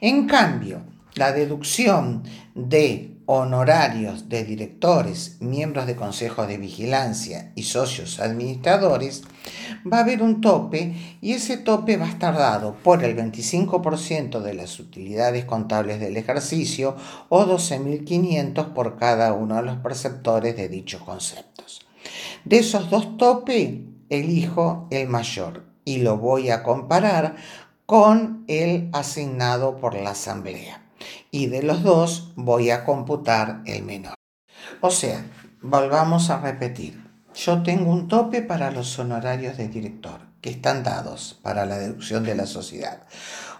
En 0.01 0.25
cambio, 0.25 0.81
la 1.13 1.31
deducción 1.31 2.23
de 2.55 3.16
honorarios 3.29 4.29
de 4.29 4.45
directores, 4.45 5.35
miembros 5.41 5.85
de 5.85 5.97
consejos 5.97 6.47
de 6.47 6.57
vigilancia 6.57 7.51
y 7.55 7.63
socios 7.63 8.21
administradores, 8.21 9.23
va 9.85 9.97
a 9.97 10.01
haber 10.01 10.23
un 10.23 10.39
tope 10.39 10.95
y 11.21 11.33
ese 11.33 11.57
tope 11.57 11.97
va 11.97 12.05
a 12.05 12.09
estar 12.09 12.37
dado 12.37 12.75
por 12.75 13.03
el 13.03 13.17
25% 13.17 14.39
de 14.39 14.53
las 14.53 14.79
utilidades 14.79 15.43
contables 15.43 15.99
del 15.99 16.15
ejercicio 16.15 16.95
o 17.27 17.45
12.500 17.45 18.73
por 18.73 18.97
cada 18.97 19.33
uno 19.33 19.57
de 19.57 19.63
los 19.63 19.77
perceptores 19.79 20.55
de 20.55 20.69
dichos 20.69 21.01
conceptos. 21.01 21.85
De 22.45 22.59
esos 22.59 22.89
dos 22.89 23.17
topes, 23.17 23.71
elijo 24.07 24.87
el 24.89 25.09
mayor 25.09 25.65
y 25.83 25.97
lo 25.97 26.17
voy 26.17 26.49
a 26.49 26.63
comparar 26.63 27.35
con 27.85 28.45
el 28.47 28.89
asignado 28.93 29.75
por 29.75 29.95
la 29.95 30.11
asamblea 30.11 30.86
y 31.31 31.47
de 31.47 31.63
los 31.63 31.83
dos 31.83 32.31
voy 32.35 32.71
a 32.71 32.83
computar 32.83 33.61
el 33.65 33.83
menor. 33.83 34.15
O 34.81 34.91
sea, 34.91 35.25
volvamos 35.61 36.29
a 36.29 36.39
repetir. 36.39 37.03
Yo 37.35 37.61
tengo 37.63 37.91
un 37.91 38.07
tope 38.07 38.41
para 38.41 38.71
los 38.71 38.97
honorarios 38.97 39.57
de 39.57 39.67
director 39.67 40.21
que 40.41 40.49
están 40.49 40.83
dados 40.83 41.39
para 41.41 41.65
la 41.65 41.77
deducción 41.77 42.23
de 42.23 42.35
la 42.35 42.45
sociedad. 42.45 43.03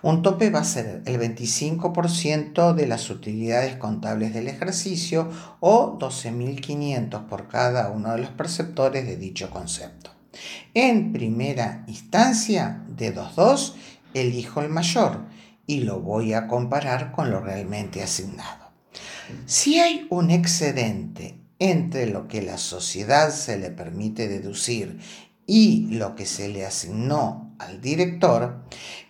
Un 0.02 0.22
tope 0.22 0.50
va 0.50 0.60
a 0.60 0.64
ser 0.64 1.02
el 1.06 1.20
25% 1.20 2.74
de 2.74 2.88
las 2.88 3.10
utilidades 3.10 3.78
contables 3.78 4.34
del 4.34 4.48
ejercicio 4.48 5.30
o 5.60 5.98
12.500 6.00 7.28
por 7.28 7.48
cada 7.48 7.90
uno 7.90 8.12
de 8.12 8.20
los 8.20 8.30
perceptores 8.30 9.06
de 9.06 9.18
dicho 9.18 9.50
concepto. 9.50 10.12
En 10.74 11.14
primera 11.14 11.84
instancia, 11.88 12.84
de 12.88 13.16
2.2, 13.16 13.74
elijo 14.14 14.62
el 14.62 14.70
mayor 14.70 15.22
y 15.68 15.82
lo 15.82 16.00
voy 16.00 16.34
a 16.34 16.48
comparar 16.48 17.12
con 17.12 17.30
lo 17.30 17.42
realmente 17.42 18.02
asignado. 18.02 18.72
Si 19.46 19.80
hay 19.80 20.08
un 20.10 20.32
excedente 20.32 21.38
entre 21.60 22.08
lo 22.08 22.28
que 22.28 22.42
la 22.42 22.58
sociedad 22.58 23.30
se 23.32 23.58
le 23.58 23.70
permite 23.72 24.28
deducir 24.28 25.00
y 25.46 25.88
lo 25.92 26.16
que 26.16 26.26
se 26.26 26.50
le 26.50 26.66
asignó 26.66 27.56
al 27.60 27.82
director, 27.82 28.64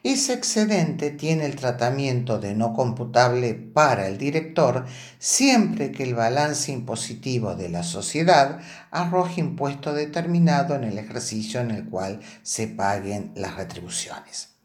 ese 0.03 0.33
excedente 0.33 1.11
tiene 1.11 1.45
el 1.45 1.55
tratamiento 1.55 2.39
de 2.39 2.55
no 2.55 2.73
computable 2.73 3.53
para 3.53 4.07
el 4.07 4.17
director 4.17 4.85
siempre 5.19 5.91
que 5.91 6.03
el 6.03 6.15
balance 6.15 6.71
impositivo 6.71 7.55
de 7.55 7.69
la 7.69 7.83
sociedad 7.83 8.59
arroje 8.91 9.41
impuesto 9.41 9.93
determinado 9.93 10.75
en 10.75 10.85
el 10.85 10.97
ejercicio 10.97 11.59
en 11.59 11.71
el 11.71 11.85
cual 11.89 12.21
se 12.41 12.67
paguen 12.67 13.31
las 13.35 13.55
retribuciones. 13.55 14.57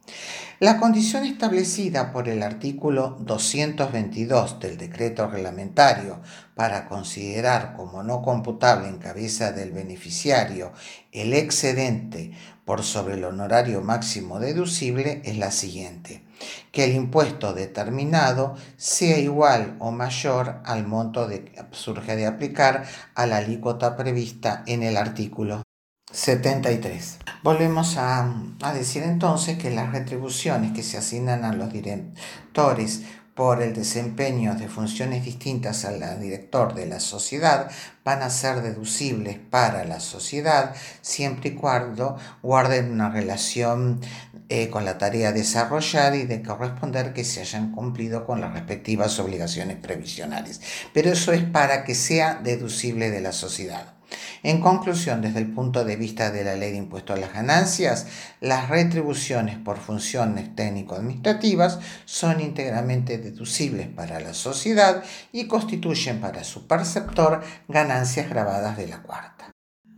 La 0.62 0.78
condición 0.78 1.24
establecida 1.24 2.12
por 2.12 2.28
el 2.28 2.40
artículo 2.40 3.16
222 3.18 4.60
del 4.60 4.78
decreto 4.78 5.26
reglamentario 5.26 6.20
para 6.54 6.88
considerar 6.88 7.74
como 7.74 8.04
no 8.04 8.22
computable 8.22 8.86
en 8.86 8.98
cabeza 8.98 9.50
del 9.50 9.72
beneficiario 9.72 10.72
el 11.10 11.34
excedente 11.34 12.30
por 12.64 12.84
sobre 12.84 13.14
el 13.14 13.24
honorario 13.24 13.80
máximo 13.80 14.38
deducible 14.38 15.20
es 15.24 15.36
la 15.36 15.50
siguiente, 15.50 16.22
que 16.70 16.84
el 16.84 16.92
impuesto 16.92 17.54
determinado 17.54 18.54
sea 18.76 19.18
igual 19.18 19.74
o 19.80 19.90
mayor 19.90 20.60
al 20.64 20.86
monto 20.86 21.26
que 21.26 21.52
surge 21.72 22.14
de 22.14 22.26
aplicar 22.26 22.84
a 23.16 23.26
la 23.26 23.38
alícuota 23.38 23.96
prevista 23.96 24.62
en 24.66 24.84
el 24.84 24.96
artículo 24.96 25.64
73. 26.12 27.18
Volvemos 27.42 27.96
a, 27.96 28.30
decir 28.74 29.02
entonces 29.02 29.58
que 29.58 29.70
las 29.70 29.92
retribuciones 29.92 30.72
que 30.72 30.82
se 30.82 30.98
asignan 30.98 31.44
a 31.44 31.54
los 31.54 31.72
directores 31.72 33.02
por 33.34 33.62
el 33.62 33.72
desempeño 33.72 34.54
de 34.54 34.68
funciones 34.68 35.24
distintas 35.24 35.86
al 35.86 36.20
director 36.20 36.74
de 36.74 36.84
la 36.84 37.00
sociedad 37.00 37.70
van 38.04 38.20
a 38.20 38.28
ser 38.28 38.60
deducibles 38.60 39.38
para 39.38 39.84
la 39.84 40.00
sociedad 40.00 40.74
siempre 41.00 41.50
y 41.50 41.54
cuando 41.54 42.18
guarden 42.42 42.92
una 42.92 43.08
relación 43.08 44.02
eh, 44.50 44.68
con 44.68 44.84
la 44.84 44.98
tarea 44.98 45.32
desarrollada 45.32 46.14
y 46.14 46.26
de 46.26 46.42
corresponder 46.42 47.14
que 47.14 47.24
se 47.24 47.40
hayan 47.40 47.72
cumplido 47.72 48.26
con 48.26 48.42
las 48.42 48.52
respectivas 48.52 49.18
obligaciones 49.18 49.78
previsionales. 49.78 50.60
Pero 50.92 51.10
eso 51.10 51.32
es 51.32 51.42
para 51.42 51.84
que 51.84 51.94
sea 51.94 52.34
deducible 52.34 53.10
de 53.10 53.22
la 53.22 53.32
sociedad. 53.32 53.94
En 54.42 54.60
conclusión, 54.60 55.22
desde 55.22 55.40
el 55.40 55.52
punto 55.52 55.84
de 55.84 55.96
vista 55.96 56.30
de 56.30 56.44
la 56.44 56.56
ley 56.56 56.72
de 56.72 56.78
impuesto 56.78 57.12
a 57.12 57.16
las 57.16 57.32
ganancias, 57.32 58.06
las 58.40 58.68
retribuciones 58.68 59.58
por 59.58 59.78
funciones 59.78 60.54
técnico-administrativas 60.54 61.78
son 62.04 62.40
íntegramente 62.40 63.18
deducibles 63.18 63.88
para 63.88 64.20
la 64.20 64.34
sociedad 64.34 65.02
y 65.32 65.46
constituyen 65.46 66.20
para 66.20 66.44
su 66.44 66.66
perceptor 66.66 67.42
ganancias 67.68 68.28
grabadas 68.28 68.76
de 68.76 68.88
la 68.88 69.02
cuarta. 69.02 69.52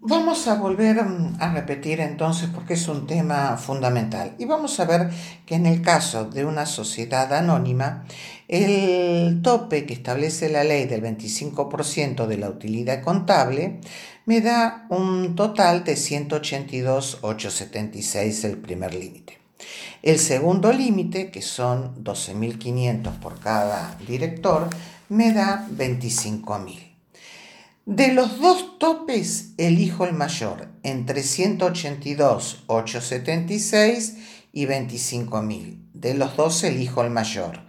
Vamos 0.06 0.48
a 0.48 0.56
volver 0.56 1.02
mm, 1.02 1.36
a 1.40 1.50
repetir 1.54 1.98
entonces 2.00 2.50
porque 2.54 2.74
es 2.74 2.88
un 2.88 3.06
tema 3.06 3.56
fundamental 3.56 4.34
y 4.38 4.44
vamos 4.44 4.78
a 4.78 4.84
ver 4.84 5.08
que 5.46 5.54
en 5.54 5.64
el 5.64 5.80
caso 5.80 6.26
de 6.26 6.44
una 6.44 6.66
sociedad 6.66 7.32
anónima, 7.32 8.04
el 8.48 9.40
tope 9.42 9.86
que 9.86 9.94
establece 9.94 10.50
la 10.50 10.64
ley 10.64 10.86
del 10.86 11.02
25% 11.02 12.26
de 12.26 12.36
la 12.36 12.50
utilidad 12.50 13.02
contable 13.02 13.78
me 14.26 14.40
da 14.40 14.86
un 14.90 15.34
total 15.34 15.82
de 15.84 15.94
182.876 15.94 18.44
el 18.44 18.58
primer 18.58 18.94
límite. 18.94 19.38
El 20.02 20.18
segundo 20.18 20.72
límite, 20.72 21.30
que 21.30 21.42
son 21.42 22.02
12.500 22.04 23.20
por 23.20 23.38
cada 23.40 23.96
director, 24.06 24.68
me 25.08 25.32
da 25.32 25.66
25.000. 25.70 26.90
De 27.86 28.12
los 28.12 28.40
dos 28.40 28.78
topes, 28.78 29.52
elijo 29.58 30.06
el 30.06 30.14
mayor, 30.14 30.70
entre 30.82 31.20
182.876 31.20 34.14
y 34.52 34.64
25.000. 34.66 35.90
De 35.92 36.14
los 36.14 36.34
dos, 36.36 36.64
elijo 36.64 37.02
el 37.02 37.10
mayor. 37.10 37.60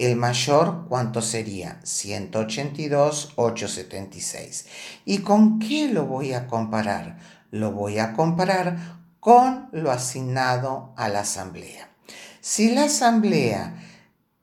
El 0.00 0.16
mayor, 0.16 0.86
¿cuánto 0.88 1.20
sería? 1.20 1.78
182.876. 1.84 4.64
¿Y 5.04 5.18
con 5.18 5.58
qué 5.58 5.88
lo 5.88 6.06
voy 6.06 6.32
a 6.32 6.46
comparar? 6.46 7.18
Lo 7.50 7.72
voy 7.72 7.98
a 7.98 8.14
comparar 8.14 8.78
con 9.20 9.68
lo 9.72 9.90
asignado 9.90 10.94
a 10.96 11.10
la 11.10 11.20
asamblea. 11.20 11.90
Si 12.40 12.70
la 12.70 12.84
asamblea 12.84 13.74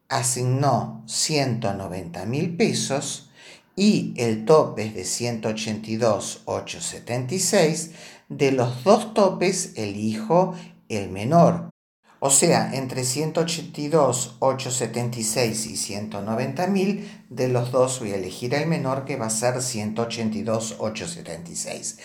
asignó 0.10 1.02
190 1.08 2.28
mil 2.28 2.56
pesos, 2.56 3.32
y 3.76 4.14
el 4.18 4.46
tope 4.46 4.86
es 4.86 4.94
de 4.94 5.06
182,876, 5.06 7.94
de 8.30 8.52
los 8.52 8.84
dos 8.84 9.16
topes 9.16 9.74
elijo 9.76 10.54
el 10.88 11.10
menor. 11.10 11.72
O 12.20 12.32
sea, 12.32 12.72
entre 12.74 13.04
182,876 13.04 15.68
y 15.68 15.76
190.000, 15.76 17.08
de 17.30 17.48
los 17.48 17.72
dos 17.72 18.00
voy 18.00 18.14
a 18.14 18.16
elegir 18.16 18.56
el 18.56 18.66
menor 18.66 19.06
que 19.06 19.18
va 19.18 19.28
a 19.28 19.30
ser 19.30 19.62
182,876. 19.62 22.00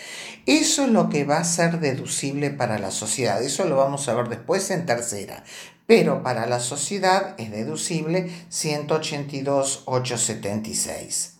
Eso 0.45 0.83
es 0.83 0.89
lo 0.89 1.09
que 1.09 1.25
va 1.25 1.37
a 1.37 1.43
ser 1.43 1.79
deducible 1.79 2.51
para 2.51 2.77
la 2.77 2.91
sociedad. 2.91 3.41
Eso 3.41 3.65
lo 3.65 3.77
vamos 3.77 4.07
a 4.07 4.13
ver 4.13 4.29
después 4.29 4.69
en 4.69 4.85
tercera. 4.85 5.43
Pero 5.87 6.21
para 6.21 6.45
la 6.45 6.59
sociedad 6.59 7.33
es 7.39 7.49
deducible 7.49 8.29
182,876. 8.49 11.31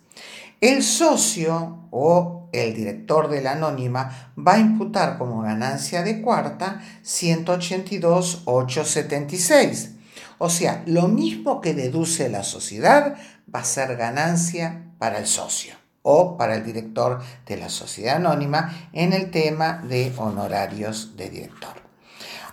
El 0.62 0.82
socio 0.82 1.78
o 1.92 2.43
el 2.54 2.74
director 2.74 3.30
de 3.30 3.42
la 3.42 3.52
anónima 3.54 4.32
va 4.38 4.54
a 4.54 4.60
imputar 4.60 5.18
como 5.18 5.42
ganancia 5.42 6.04
de 6.04 6.22
cuarta 6.22 6.82
182,876. 7.02 9.90
O 10.38 10.50
sea, 10.50 10.84
lo 10.86 11.08
mismo 11.08 11.62
que 11.62 11.74
deduce 11.74 12.30
la 12.30 12.44
sociedad 12.44 13.16
va 13.54 13.60
a 13.60 13.66
ser 13.66 13.98
ganancia 13.98 14.94
para 14.98 15.20
el 15.20 15.28
socio 15.28 15.76
o 16.02 16.38
para 16.38 16.56
el 16.56 16.64
director 16.66 17.22
de 17.46 17.58
la 17.58 17.70
sociedad 17.70 18.16
anónima 18.18 18.90
en 18.94 19.14
el 19.14 19.30
tema 19.32 19.82
de 19.88 20.12
honorarios 20.18 21.16
de 21.18 21.30
director. 21.30 21.84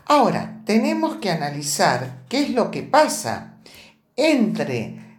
Ahora, 0.06 0.60
tenemos 0.64 1.16
que 1.16 1.30
analizar 1.30 2.24
qué 2.28 2.42
es 2.42 2.50
lo 2.50 2.70
que 2.70 2.82
pasa 2.82 3.54
entre 4.16 5.10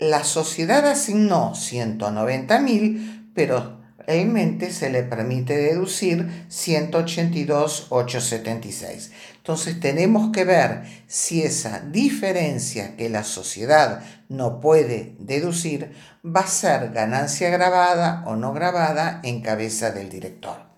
la 0.00 0.24
sociedad 0.24 0.86
asignó 0.86 1.52
190.000, 1.52 3.32
pero 3.34 3.79
realmente 4.06 4.72
se 4.72 4.88
le 4.90 5.02
permite 5.02 5.56
deducir 5.56 6.46
182.876. 6.50 9.10
Entonces 9.36 9.80
tenemos 9.80 10.30
que 10.32 10.44
ver 10.44 10.84
si 11.06 11.42
esa 11.42 11.80
diferencia 11.80 12.96
que 12.96 13.08
la 13.08 13.24
sociedad 13.24 14.04
no 14.28 14.60
puede 14.60 15.16
deducir 15.18 15.92
va 16.24 16.40
a 16.40 16.46
ser 16.46 16.92
ganancia 16.92 17.50
grabada 17.50 18.22
o 18.26 18.36
no 18.36 18.52
grabada 18.52 19.18
en 19.22 19.40
cabeza 19.40 19.90
del 19.90 20.08
director. 20.08 20.70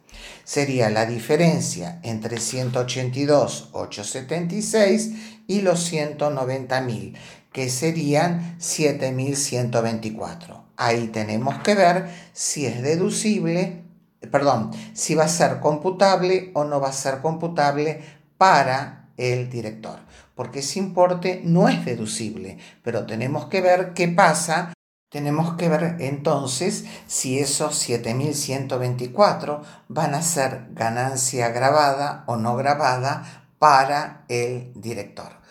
Sería 0.45 0.91
la 0.91 1.07
diferencia 1.07 2.01
entre 2.03 2.39
182.876 2.39 5.15
y 5.47 5.61
los 5.61 5.93
190.000 5.93 7.15
que 7.53 7.69
serían 7.69 8.59
7.124. 8.59 10.72
Ahí 10.85 11.07
tenemos 11.09 11.59
que 11.59 11.77
ver 11.77 12.11
si 12.33 12.67
es 12.67 12.83
deducible, 12.83 13.85
perdón, 14.33 14.73
si 14.95 15.15
va 15.15 15.25
a 15.25 15.29
ser 15.29 15.61
computable 15.61 16.51
o 16.55 16.65
no 16.65 16.81
va 16.81 16.89
a 16.89 16.93
ser 16.93 17.21
computable 17.21 18.03
para 18.37 19.09
el 19.17 19.49
director, 19.49 20.01
porque 20.35 20.59
ese 20.59 20.81
importe 20.81 21.41
no 21.45 21.69
es 21.69 21.85
deducible, 21.85 22.59
pero 22.83 23.07
tenemos 23.07 23.47
que 23.47 23.61
ver 23.61 23.93
qué 23.95 24.09
pasa. 24.09 24.73
Tenemos 25.09 25.55
que 25.55 25.69
ver 25.69 25.99
entonces 26.01 26.85
si 27.07 27.39
esos 27.39 27.89
7.124 27.89 29.61
van 29.87 30.15
a 30.15 30.23
ser 30.23 30.67
ganancia 30.71 31.51
grabada 31.51 32.25
o 32.27 32.35
no 32.37 32.57
grabada 32.57 33.45
para 33.61 34.25
el 34.29 34.73
director. 34.75 35.42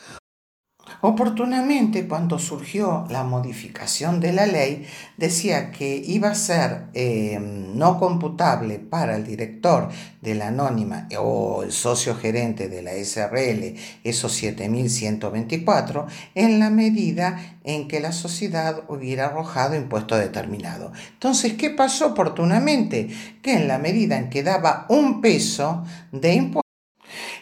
Oportunamente, 1.03 2.07
cuando 2.07 2.37
surgió 2.37 3.05
la 3.09 3.23
modificación 3.23 4.19
de 4.19 4.33
la 4.33 4.45
ley, 4.45 4.85
decía 5.17 5.71
que 5.71 5.95
iba 5.95 6.29
a 6.29 6.35
ser 6.35 6.85
eh, 6.93 7.39
no 7.39 7.99
computable 7.99 8.77
para 8.77 9.15
el 9.15 9.25
director 9.25 9.89
de 10.21 10.35
la 10.35 10.49
anónima 10.49 11.07
o 11.17 11.63
el 11.63 11.71
socio 11.71 12.15
gerente 12.15 12.69
de 12.69 12.83
la 12.83 12.91
SRL 12.93 13.75
esos 14.03 14.43
7.124 14.43 16.05
en 16.35 16.59
la 16.59 16.69
medida 16.69 17.57
en 17.63 17.87
que 17.87 17.99
la 17.99 18.11
sociedad 18.11 18.83
hubiera 18.87 19.25
arrojado 19.25 19.75
impuesto 19.75 20.15
determinado. 20.15 20.91
Entonces, 21.13 21.53
¿qué 21.53 21.71
pasó 21.71 22.07
oportunamente? 22.07 23.09
Que 23.41 23.53
en 23.53 23.67
la 23.67 23.79
medida 23.79 24.17
en 24.17 24.29
que 24.29 24.43
daba 24.43 24.85
un 24.89 25.21
peso 25.21 25.83
de 26.11 26.33
impuesto, 26.33 26.60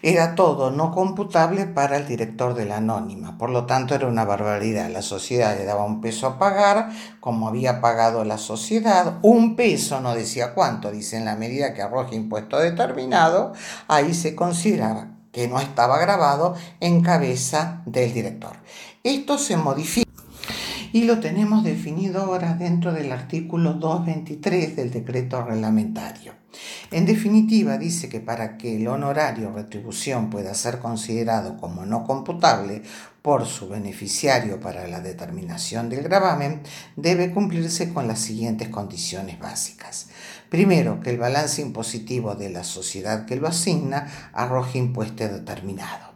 era 0.02 0.36
todo 0.36 0.72
no 0.72 0.92
computable 0.92 1.66
para 1.66 1.98
el 1.98 2.08
director 2.08 2.54
de 2.54 2.66
la 2.66 2.78
anónima. 2.78 3.38
Por 3.38 3.50
lo 3.50 3.66
tanto, 3.66 3.96
era 3.96 4.08
una 4.08 4.26
barbaridad. 4.26 4.90
La 4.90 5.02
sociedad 5.02 5.58
le 5.58 5.66
daba 5.66 5.84
un 5.84 6.02
peso 6.02 6.28
a 6.28 6.40
pagar, 6.40 6.90
como 7.20 7.48
había 7.48 7.82
pagado 7.82 8.24
la 8.24 8.38
sociedad, 8.38 9.20
un 9.22 9.56
peso, 9.56 10.00
no 10.00 10.16
decía 10.16 10.54
cuánto, 10.54 10.92
dice 10.92 11.18
en 11.18 11.26
la 11.26 11.36
medida 11.36 11.74
que 11.74 11.82
arroje 11.82 12.16
impuesto 12.16 12.60
determinado, 12.60 13.54
ahí 13.88 14.14
se 14.14 14.36
consideraba 14.36 15.08
que 15.32 15.48
no 15.48 15.60
estaba 15.60 16.00
grabado 16.00 16.56
en 16.80 17.02
cabeza 17.02 17.82
del 17.86 18.14
director. 18.14 18.58
Esto 19.04 19.38
se 19.38 19.58
modifica 19.58 20.10
y 20.92 21.04
lo 21.04 21.20
tenemos 21.20 21.64
definido 21.64 22.22
ahora 22.22 22.56
dentro 22.56 22.94
del 22.94 23.12
artículo 23.12 23.74
223 23.74 24.76
del 24.76 24.92
decreto 24.92 25.44
reglamentario. 25.44 26.39
En 26.92 27.06
definitiva, 27.06 27.78
dice 27.78 28.10
que 28.10 28.20
para 28.20 28.58
que 28.58 28.78
el 28.78 28.88
honorario 28.88 29.50
o 29.50 29.54
retribución 29.54 30.30
pueda 30.30 30.54
ser 30.54 30.80
considerado 30.80 31.58
como 31.58 31.86
no 31.86 32.04
computable 32.04 32.82
por 33.22 33.46
su 33.46 33.70
beneficiario 33.70 34.60
para 34.60 34.88
la 34.88 35.02
determinación 35.02 35.90
del 35.90 36.04
gravamen, 36.04 36.62
debe 36.96 37.32
cumplirse 37.32 37.94
con 37.94 38.08
las 38.08 38.20
siguientes 38.20 38.70
condiciones 38.70 39.38
básicas. 39.40 40.08
Primero, 40.50 41.00
que 41.02 41.12
el 41.12 41.18
balance 41.18 41.62
impositivo 41.62 42.36
de 42.36 42.50
la 42.50 42.64
sociedad 42.64 43.26
que 43.26 43.36
lo 43.36 43.48
asigna 43.48 44.32
arroje 44.34 44.80
impuesto 44.80 45.28
determinado 45.28 46.09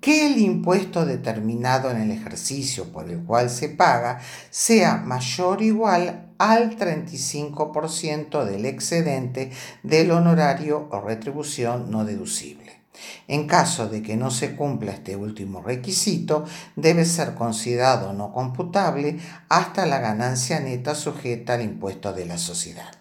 que 0.00 0.26
el 0.26 0.38
impuesto 0.38 1.04
determinado 1.04 1.90
en 1.90 2.00
el 2.00 2.10
ejercicio 2.10 2.86
por 2.86 3.08
el 3.10 3.22
cual 3.22 3.50
se 3.50 3.68
paga 3.68 4.20
sea 4.50 4.96
mayor 4.96 5.60
o 5.60 5.62
igual 5.62 6.32
al 6.38 6.76
35% 6.76 8.44
del 8.44 8.64
excedente 8.64 9.50
del 9.82 10.10
honorario 10.10 10.88
o 10.90 11.00
retribución 11.00 11.90
no 11.90 12.04
deducible. 12.04 12.80
En 13.28 13.46
caso 13.46 13.88
de 13.88 14.02
que 14.02 14.16
no 14.16 14.30
se 14.30 14.56
cumpla 14.56 14.92
este 14.92 15.16
último 15.16 15.62
requisito, 15.62 16.44
debe 16.76 17.04
ser 17.04 17.34
considerado 17.34 18.12
no 18.12 18.32
computable 18.32 19.18
hasta 19.48 19.86
la 19.86 20.00
ganancia 20.00 20.60
neta 20.60 20.94
sujeta 20.94 21.54
al 21.54 21.62
impuesto 21.62 22.12
de 22.12 22.26
la 22.26 22.38
sociedad. 22.38 22.99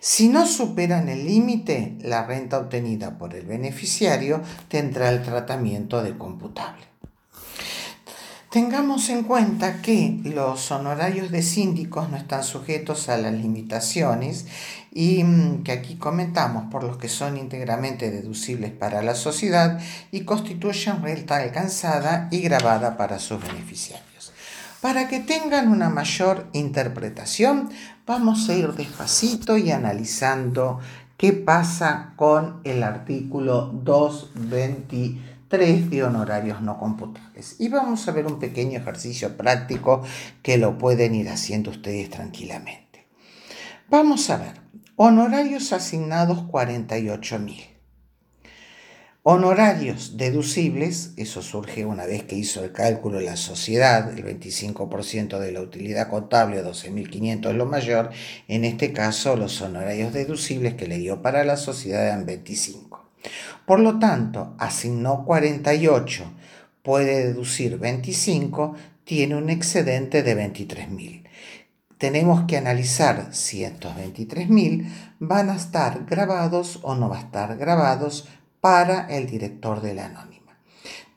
Si 0.00 0.28
no 0.28 0.46
superan 0.46 1.08
el 1.08 1.26
límite, 1.26 1.96
la 2.00 2.24
renta 2.24 2.58
obtenida 2.58 3.18
por 3.18 3.34
el 3.34 3.46
beneficiario 3.46 4.40
tendrá 4.68 5.10
el 5.10 5.22
tratamiento 5.22 6.02
de 6.02 6.16
computable. 6.16 6.88
Tengamos 8.50 9.10
en 9.10 9.24
cuenta 9.24 9.82
que 9.82 10.20
los 10.24 10.70
honorarios 10.70 11.30
de 11.30 11.42
síndicos 11.42 12.08
no 12.08 12.16
están 12.16 12.42
sujetos 12.42 13.10
a 13.10 13.18
las 13.18 13.34
limitaciones 13.34 14.46
y 14.90 15.22
mm, 15.22 15.64
que 15.64 15.72
aquí 15.72 15.96
comentamos 15.96 16.70
por 16.70 16.82
los 16.82 16.96
que 16.96 17.10
son 17.10 17.36
íntegramente 17.36 18.10
deducibles 18.10 18.72
para 18.72 19.02
la 19.02 19.14
sociedad 19.14 19.78
y 20.12 20.22
constituyen 20.22 21.02
renta 21.02 21.36
alcanzada 21.36 22.28
y 22.30 22.40
grabada 22.40 22.96
para 22.96 23.18
sus 23.18 23.38
beneficiarios. 23.42 24.32
Para 24.80 25.08
que 25.08 25.20
tengan 25.20 25.68
una 25.68 25.90
mayor 25.90 26.48
interpretación, 26.54 27.68
vamos 28.08 28.48
a 28.48 28.54
ir 28.54 28.72
despacito 28.72 29.56
y 29.58 29.70
analizando 29.70 30.80
qué 31.18 31.34
pasa 31.34 32.14
con 32.16 32.62
el 32.64 32.82
artículo 32.82 33.66
223 33.66 35.90
de 35.90 36.02
honorarios 36.02 36.62
no 36.62 36.78
computables. 36.78 37.56
Y 37.58 37.68
vamos 37.68 38.08
a 38.08 38.12
ver 38.12 38.26
un 38.26 38.38
pequeño 38.38 38.78
ejercicio 38.78 39.36
práctico 39.36 40.00
que 40.42 40.56
lo 40.56 40.78
pueden 40.78 41.14
ir 41.14 41.28
haciendo 41.28 41.70
ustedes 41.70 42.08
tranquilamente. 42.08 43.06
Vamos 43.90 44.30
a 44.30 44.38
ver, 44.38 44.54
honorarios 44.96 45.74
asignados 45.74 46.44
48.000. 46.44 47.77
Honorarios 49.30 50.16
deducibles, 50.16 51.12
eso 51.18 51.42
surge 51.42 51.84
una 51.84 52.06
vez 52.06 52.22
que 52.22 52.34
hizo 52.34 52.64
el 52.64 52.72
cálculo 52.72 53.20
la 53.20 53.36
sociedad, 53.36 54.10
el 54.16 54.24
25% 54.24 55.38
de 55.38 55.52
la 55.52 55.60
utilidad 55.60 56.08
contable, 56.08 56.64
12.500 56.64 57.50
es 57.50 57.54
lo 57.54 57.66
mayor, 57.66 58.08
en 58.48 58.64
este 58.64 58.94
caso 58.94 59.36
los 59.36 59.60
honorarios 59.60 60.14
deducibles 60.14 60.76
que 60.76 60.86
le 60.86 60.96
dio 60.96 61.20
para 61.20 61.44
la 61.44 61.58
sociedad 61.58 62.06
eran 62.06 62.24
25. 62.24 63.04
Por 63.66 63.80
lo 63.80 63.98
tanto, 63.98 64.54
asignó 64.56 65.26
48, 65.26 66.24
puede 66.82 67.26
deducir 67.26 67.76
25, 67.76 68.76
tiene 69.04 69.36
un 69.36 69.50
excedente 69.50 70.22
de 70.22 70.38
23.000. 70.38 71.24
Tenemos 71.98 72.44
que 72.46 72.56
analizar 72.56 73.28
si 73.32 73.62
estos 73.62 73.92
23.000 73.94 74.88
van 75.18 75.50
a 75.50 75.56
estar 75.56 76.06
grabados 76.06 76.78
o 76.82 76.94
no 76.94 77.10
va 77.10 77.18
a 77.18 77.22
estar 77.22 77.58
grabados 77.58 78.26
para 78.60 79.06
el 79.08 79.26
director 79.26 79.80
de 79.80 79.94
la 79.94 80.06
anónima. 80.06 80.58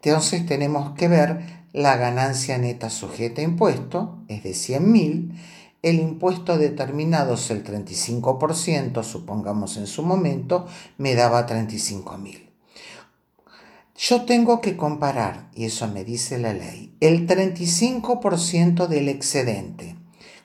Entonces 0.04 0.46
tenemos 0.46 0.96
que 0.96 1.08
ver 1.08 1.62
la 1.74 1.96
ganancia 1.96 2.58
neta 2.58 2.90
sujeta 2.90 3.42
a 3.42 3.46
impuesto, 3.46 4.20
es 4.28 4.44
de 4.44 4.52
100.000, 4.52 5.34
el 5.82 6.00
impuesto 6.00 6.58
determinado 6.58 7.36
es 7.36 7.50
el 7.50 7.64
35%, 7.64 9.04
supongamos 9.04 9.78
en 9.78 9.88
su 9.88 10.04
momento, 10.04 10.68
me 10.98 11.16
daba 11.16 11.48
35.000. 11.48 12.50
Yo 13.98 14.26
tengo 14.26 14.62
que 14.62 14.76
comparar, 14.76 15.50
y 15.56 15.66
eso 15.66 15.88
me 15.88 16.04
dice 16.04 16.40
la 16.40 16.54
ley, 16.54 16.96
el 17.00 17.28
35% 17.28 18.88
del 18.88 19.10
excedente. 19.10 19.96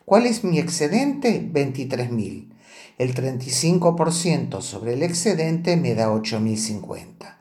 ¿Cuál 0.04 0.26
es 0.26 0.44
mi 0.44 0.58
excedente? 0.58 1.40
23.000. 1.52 2.55
El 2.98 3.14
35% 3.14 4.62
sobre 4.62 4.94
el 4.94 5.02
excedente 5.02 5.76
me 5.76 5.94
da 5.94 6.08
8.050. 6.08 7.36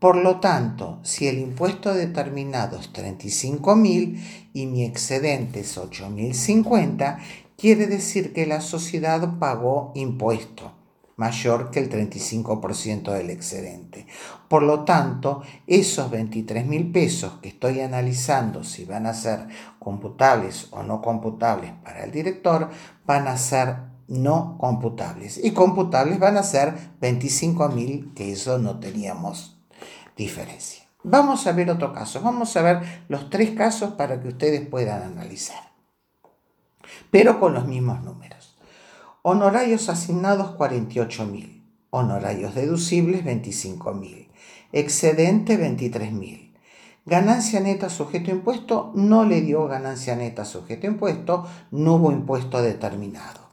Por 0.00 0.16
lo 0.16 0.40
tanto, 0.40 0.98
si 1.02 1.28
el 1.28 1.38
impuesto 1.38 1.94
determinado 1.94 2.78
es 2.78 2.92
35.000 2.92 4.20
y 4.52 4.66
mi 4.66 4.84
excedente 4.84 5.60
es 5.60 5.78
8.050, 5.78 7.18
quiere 7.56 7.86
decir 7.86 8.32
que 8.32 8.46
la 8.46 8.60
sociedad 8.60 9.38
pagó 9.38 9.92
impuesto 9.94 10.72
mayor 11.16 11.70
que 11.70 11.80
el 11.80 11.90
35% 11.90 13.12
del 13.12 13.30
excedente. 13.30 14.06
Por 14.48 14.62
lo 14.62 14.84
tanto, 14.84 15.42
esos 15.66 16.10
23 16.10 16.66
mil 16.66 16.92
pesos 16.92 17.38
que 17.40 17.48
estoy 17.48 17.80
analizando 17.80 18.64
si 18.64 18.84
van 18.84 19.06
a 19.06 19.14
ser 19.14 19.46
computables 19.78 20.68
o 20.70 20.82
no 20.82 21.00
computables 21.00 21.72
para 21.82 22.04
el 22.04 22.12
director, 22.12 22.70
van 23.06 23.28
a 23.28 23.38
ser 23.38 23.95
no 24.08 24.56
computables. 24.58 25.42
Y 25.42 25.52
computables 25.52 26.18
van 26.18 26.36
a 26.36 26.42
ser 26.42 26.74
25 27.00 27.68
mil, 27.70 28.12
que 28.14 28.32
eso 28.32 28.58
no 28.58 28.78
teníamos 28.78 29.56
diferencia. 30.16 30.84
Vamos 31.02 31.46
a 31.46 31.52
ver 31.52 31.70
otro 31.70 31.92
caso. 31.92 32.20
Vamos 32.20 32.56
a 32.56 32.62
ver 32.62 32.80
los 33.08 33.30
tres 33.30 33.50
casos 33.50 33.92
para 33.92 34.20
que 34.20 34.28
ustedes 34.28 34.66
puedan 34.66 35.02
analizar. 35.02 35.72
Pero 37.10 37.38
con 37.38 37.54
los 37.54 37.66
mismos 37.66 38.02
números. 38.02 38.56
Honorarios 39.22 39.88
asignados 39.88 40.52
48 40.52 41.26
mil. 41.26 41.64
Honorarios 41.90 42.54
deducibles 42.54 43.24
25 43.24 43.94
mil. 43.94 44.30
Excedente 44.72 45.56
23 45.56 46.12
mil. 46.12 46.54
Ganancia 47.04 47.60
neta 47.60 47.88
sujeto 47.88 48.32
a 48.32 48.34
impuesto 48.34 48.90
no 48.96 49.24
le 49.24 49.40
dio 49.40 49.68
ganancia 49.68 50.16
neta 50.16 50.44
sujeto 50.44 50.88
a 50.88 50.90
impuesto, 50.90 51.46
no 51.70 51.94
hubo 51.94 52.10
impuesto 52.10 52.60
determinado 52.60 53.45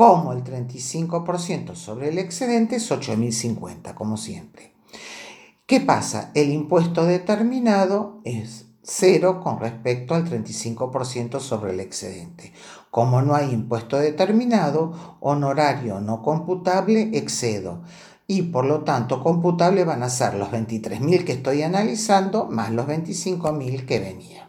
como 0.00 0.32
el 0.32 0.42
35% 0.42 1.74
sobre 1.74 2.08
el 2.08 2.16
excedente 2.16 2.76
es 2.76 2.90
8.050, 2.90 3.92
como 3.92 4.16
siempre. 4.16 4.72
¿Qué 5.66 5.78
pasa? 5.80 6.30
El 6.32 6.52
impuesto 6.52 7.04
determinado 7.04 8.22
es 8.24 8.64
cero 8.82 9.42
con 9.42 9.60
respecto 9.60 10.14
al 10.14 10.24
35% 10.24 11.38
sobre 11.38 11.74
el 11.74 11.80
excedente. 11.80 12.54
Como 12.90 13.20
no 13.20 13.34
hay 13.34 13.50
impuesto 13.50 13.98
determinado, 13.98 15.18
honorario 15.20 16.00
no 16.00 16.22
computable, 16.22 17.10
excedo. 17.12 17.82
Y 18.26 18.40
por 18.40 18.64
lo 18.64 18.84
tanto, 18.84 19.22
computable 19.22 19.84
van 19.84 20.02
a 20.02 20.08
ser 20.08 20.32
los 20.32 20.48
23.000 20.50 21.24
que 21.24 21.32
estoy 21.32 21.60
analizando 21.60 22.46
más 22.46 22.70
los 22.70 22.86
25.000 22.86 23.84
que 23.84 24.00
venía. 24.00 24.48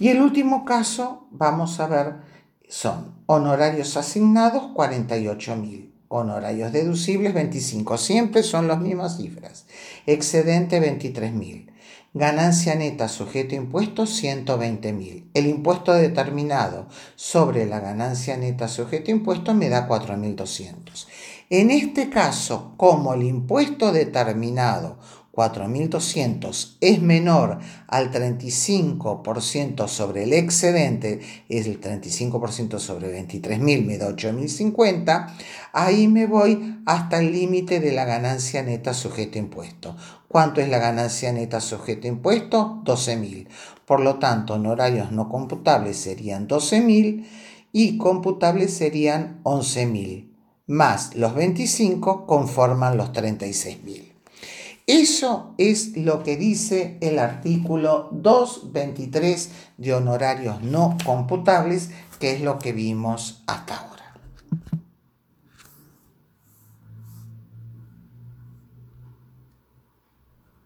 Y 0.00 0.08
el 0.08 0.20
último 0.20 0.64
caso, 0.64 1.28
vamos 1.30 1.78
a 1.78 1.86
ver 1.86 2.29
son 2.70 3.16
honorarios 3.26 3.96
asignados 3.96 4.62
48.000, 4.74 5.90
honorarios 6.06 6.70
deducibles 6.72 7.34
25, 7.34 7.98
siempre 7.98 8.44
son 8.44 8.68
las 8.68 8.78
mismas 8.80 9.16
cifras, 9.16 9.66
excedente 10.06 10.80
23.000, 10.80 11.72
ganancia 12.14 12.76
neta 12.76 13.08
sujeto 13.08 13.56
a 13.56 13.58
impuestos 13.58 14.22
120.000, 14.22 15.30
el 15.34 15.46
impuesto 15.48 15.92
determinado 15.92 16.86
sobre 17.16 17.66
la 17.66 17.80
ganancia 17.80 18.36
neta 18.36 18.68
sujeto 18.68 19.10
a 19.10 19.14
impuestos 19.14 19.52
me 19.56 19.68
da 19.68 19.88
4.200. 19.88 21.08
En 21.50 21.72
este 21.72 22.08
caso, 22.08 22.74
como 22.76 23.14
el 23.14 23.24
impuesto 23.24 23.90
determinado 23.90 24.96
4.200 25.32 26.76
es 26.80 27.00
menor 27.00 27.60
al 27.86 28.10
35% 28.10 29.86
sobre 29.86 30.24
el 30.24 30.32
excedente, 30.32 31.20
es 31.48 31.66
el 31.66 31.80
35% 31.80 32.78
sobre 32.78 33.16
23.000 33.26 33.84
me 33.86 33.98
da 33.98 34.08
8.050, 34.10 35.32
ahí 35.72 36.08
me 36.08 36.26
voy 36.26 36.80
hasta 36.84 37.20
el 37.20 37.32
límite 37.32 37.80
de 37.80 37.92
la 37.92 38.04
ganancia 38.04 38.62
neta 38.62 38.92
sujeto 38.92 39.38
a 39.38 39.42
impuesto. 39.42 39.96
¿Cuánto 40.26 40.60
es 40.60 40.68
la 40.68 40.78
ganancia 40.78 41.32
neta 41.32 41.60
sujeto 41.60 42.06
a 42.06 42.10
impuesto? 42.10 42.82
12.000. 42.84 43.48
Por 43.84 44.00
lo 44.00 44.18
tanto, 44.18 44.54
honorarios 44.54 45.12
no 45.12 45.28
computables 45.28 45.96
serían 45.96 46.48
12.000 46.48 47.26
y 47.72 47.98
computables 47.98 48.74
serían 48.74 49.40
11.000, 49.44 50.30
más 50.66 51.14
los 51.14 51.34
25 51.34 52.26
conforman 52.26 52.96
los 52.96 53.12
36.000. 53.12 54.09
Eso 54.92 55.54
es 55.56 55.96
lo 55.96 56.24
que 56.24 56.36
dice 56.36 56.98
el 57.00 57.20
artículo 57.20 58.08
223 58.10 59.50
de 59.76 59.94
honorarios 59.94 60.62
no 60.62 60.98
computables, 61.04 61.90
que 62.18 62.32
es 62.32 62.40
lo 62.40 62.58
que 62.58 62.72
vimos 62.72 63.44
hasta 63.46 63.76
ahora. 63.76 63.89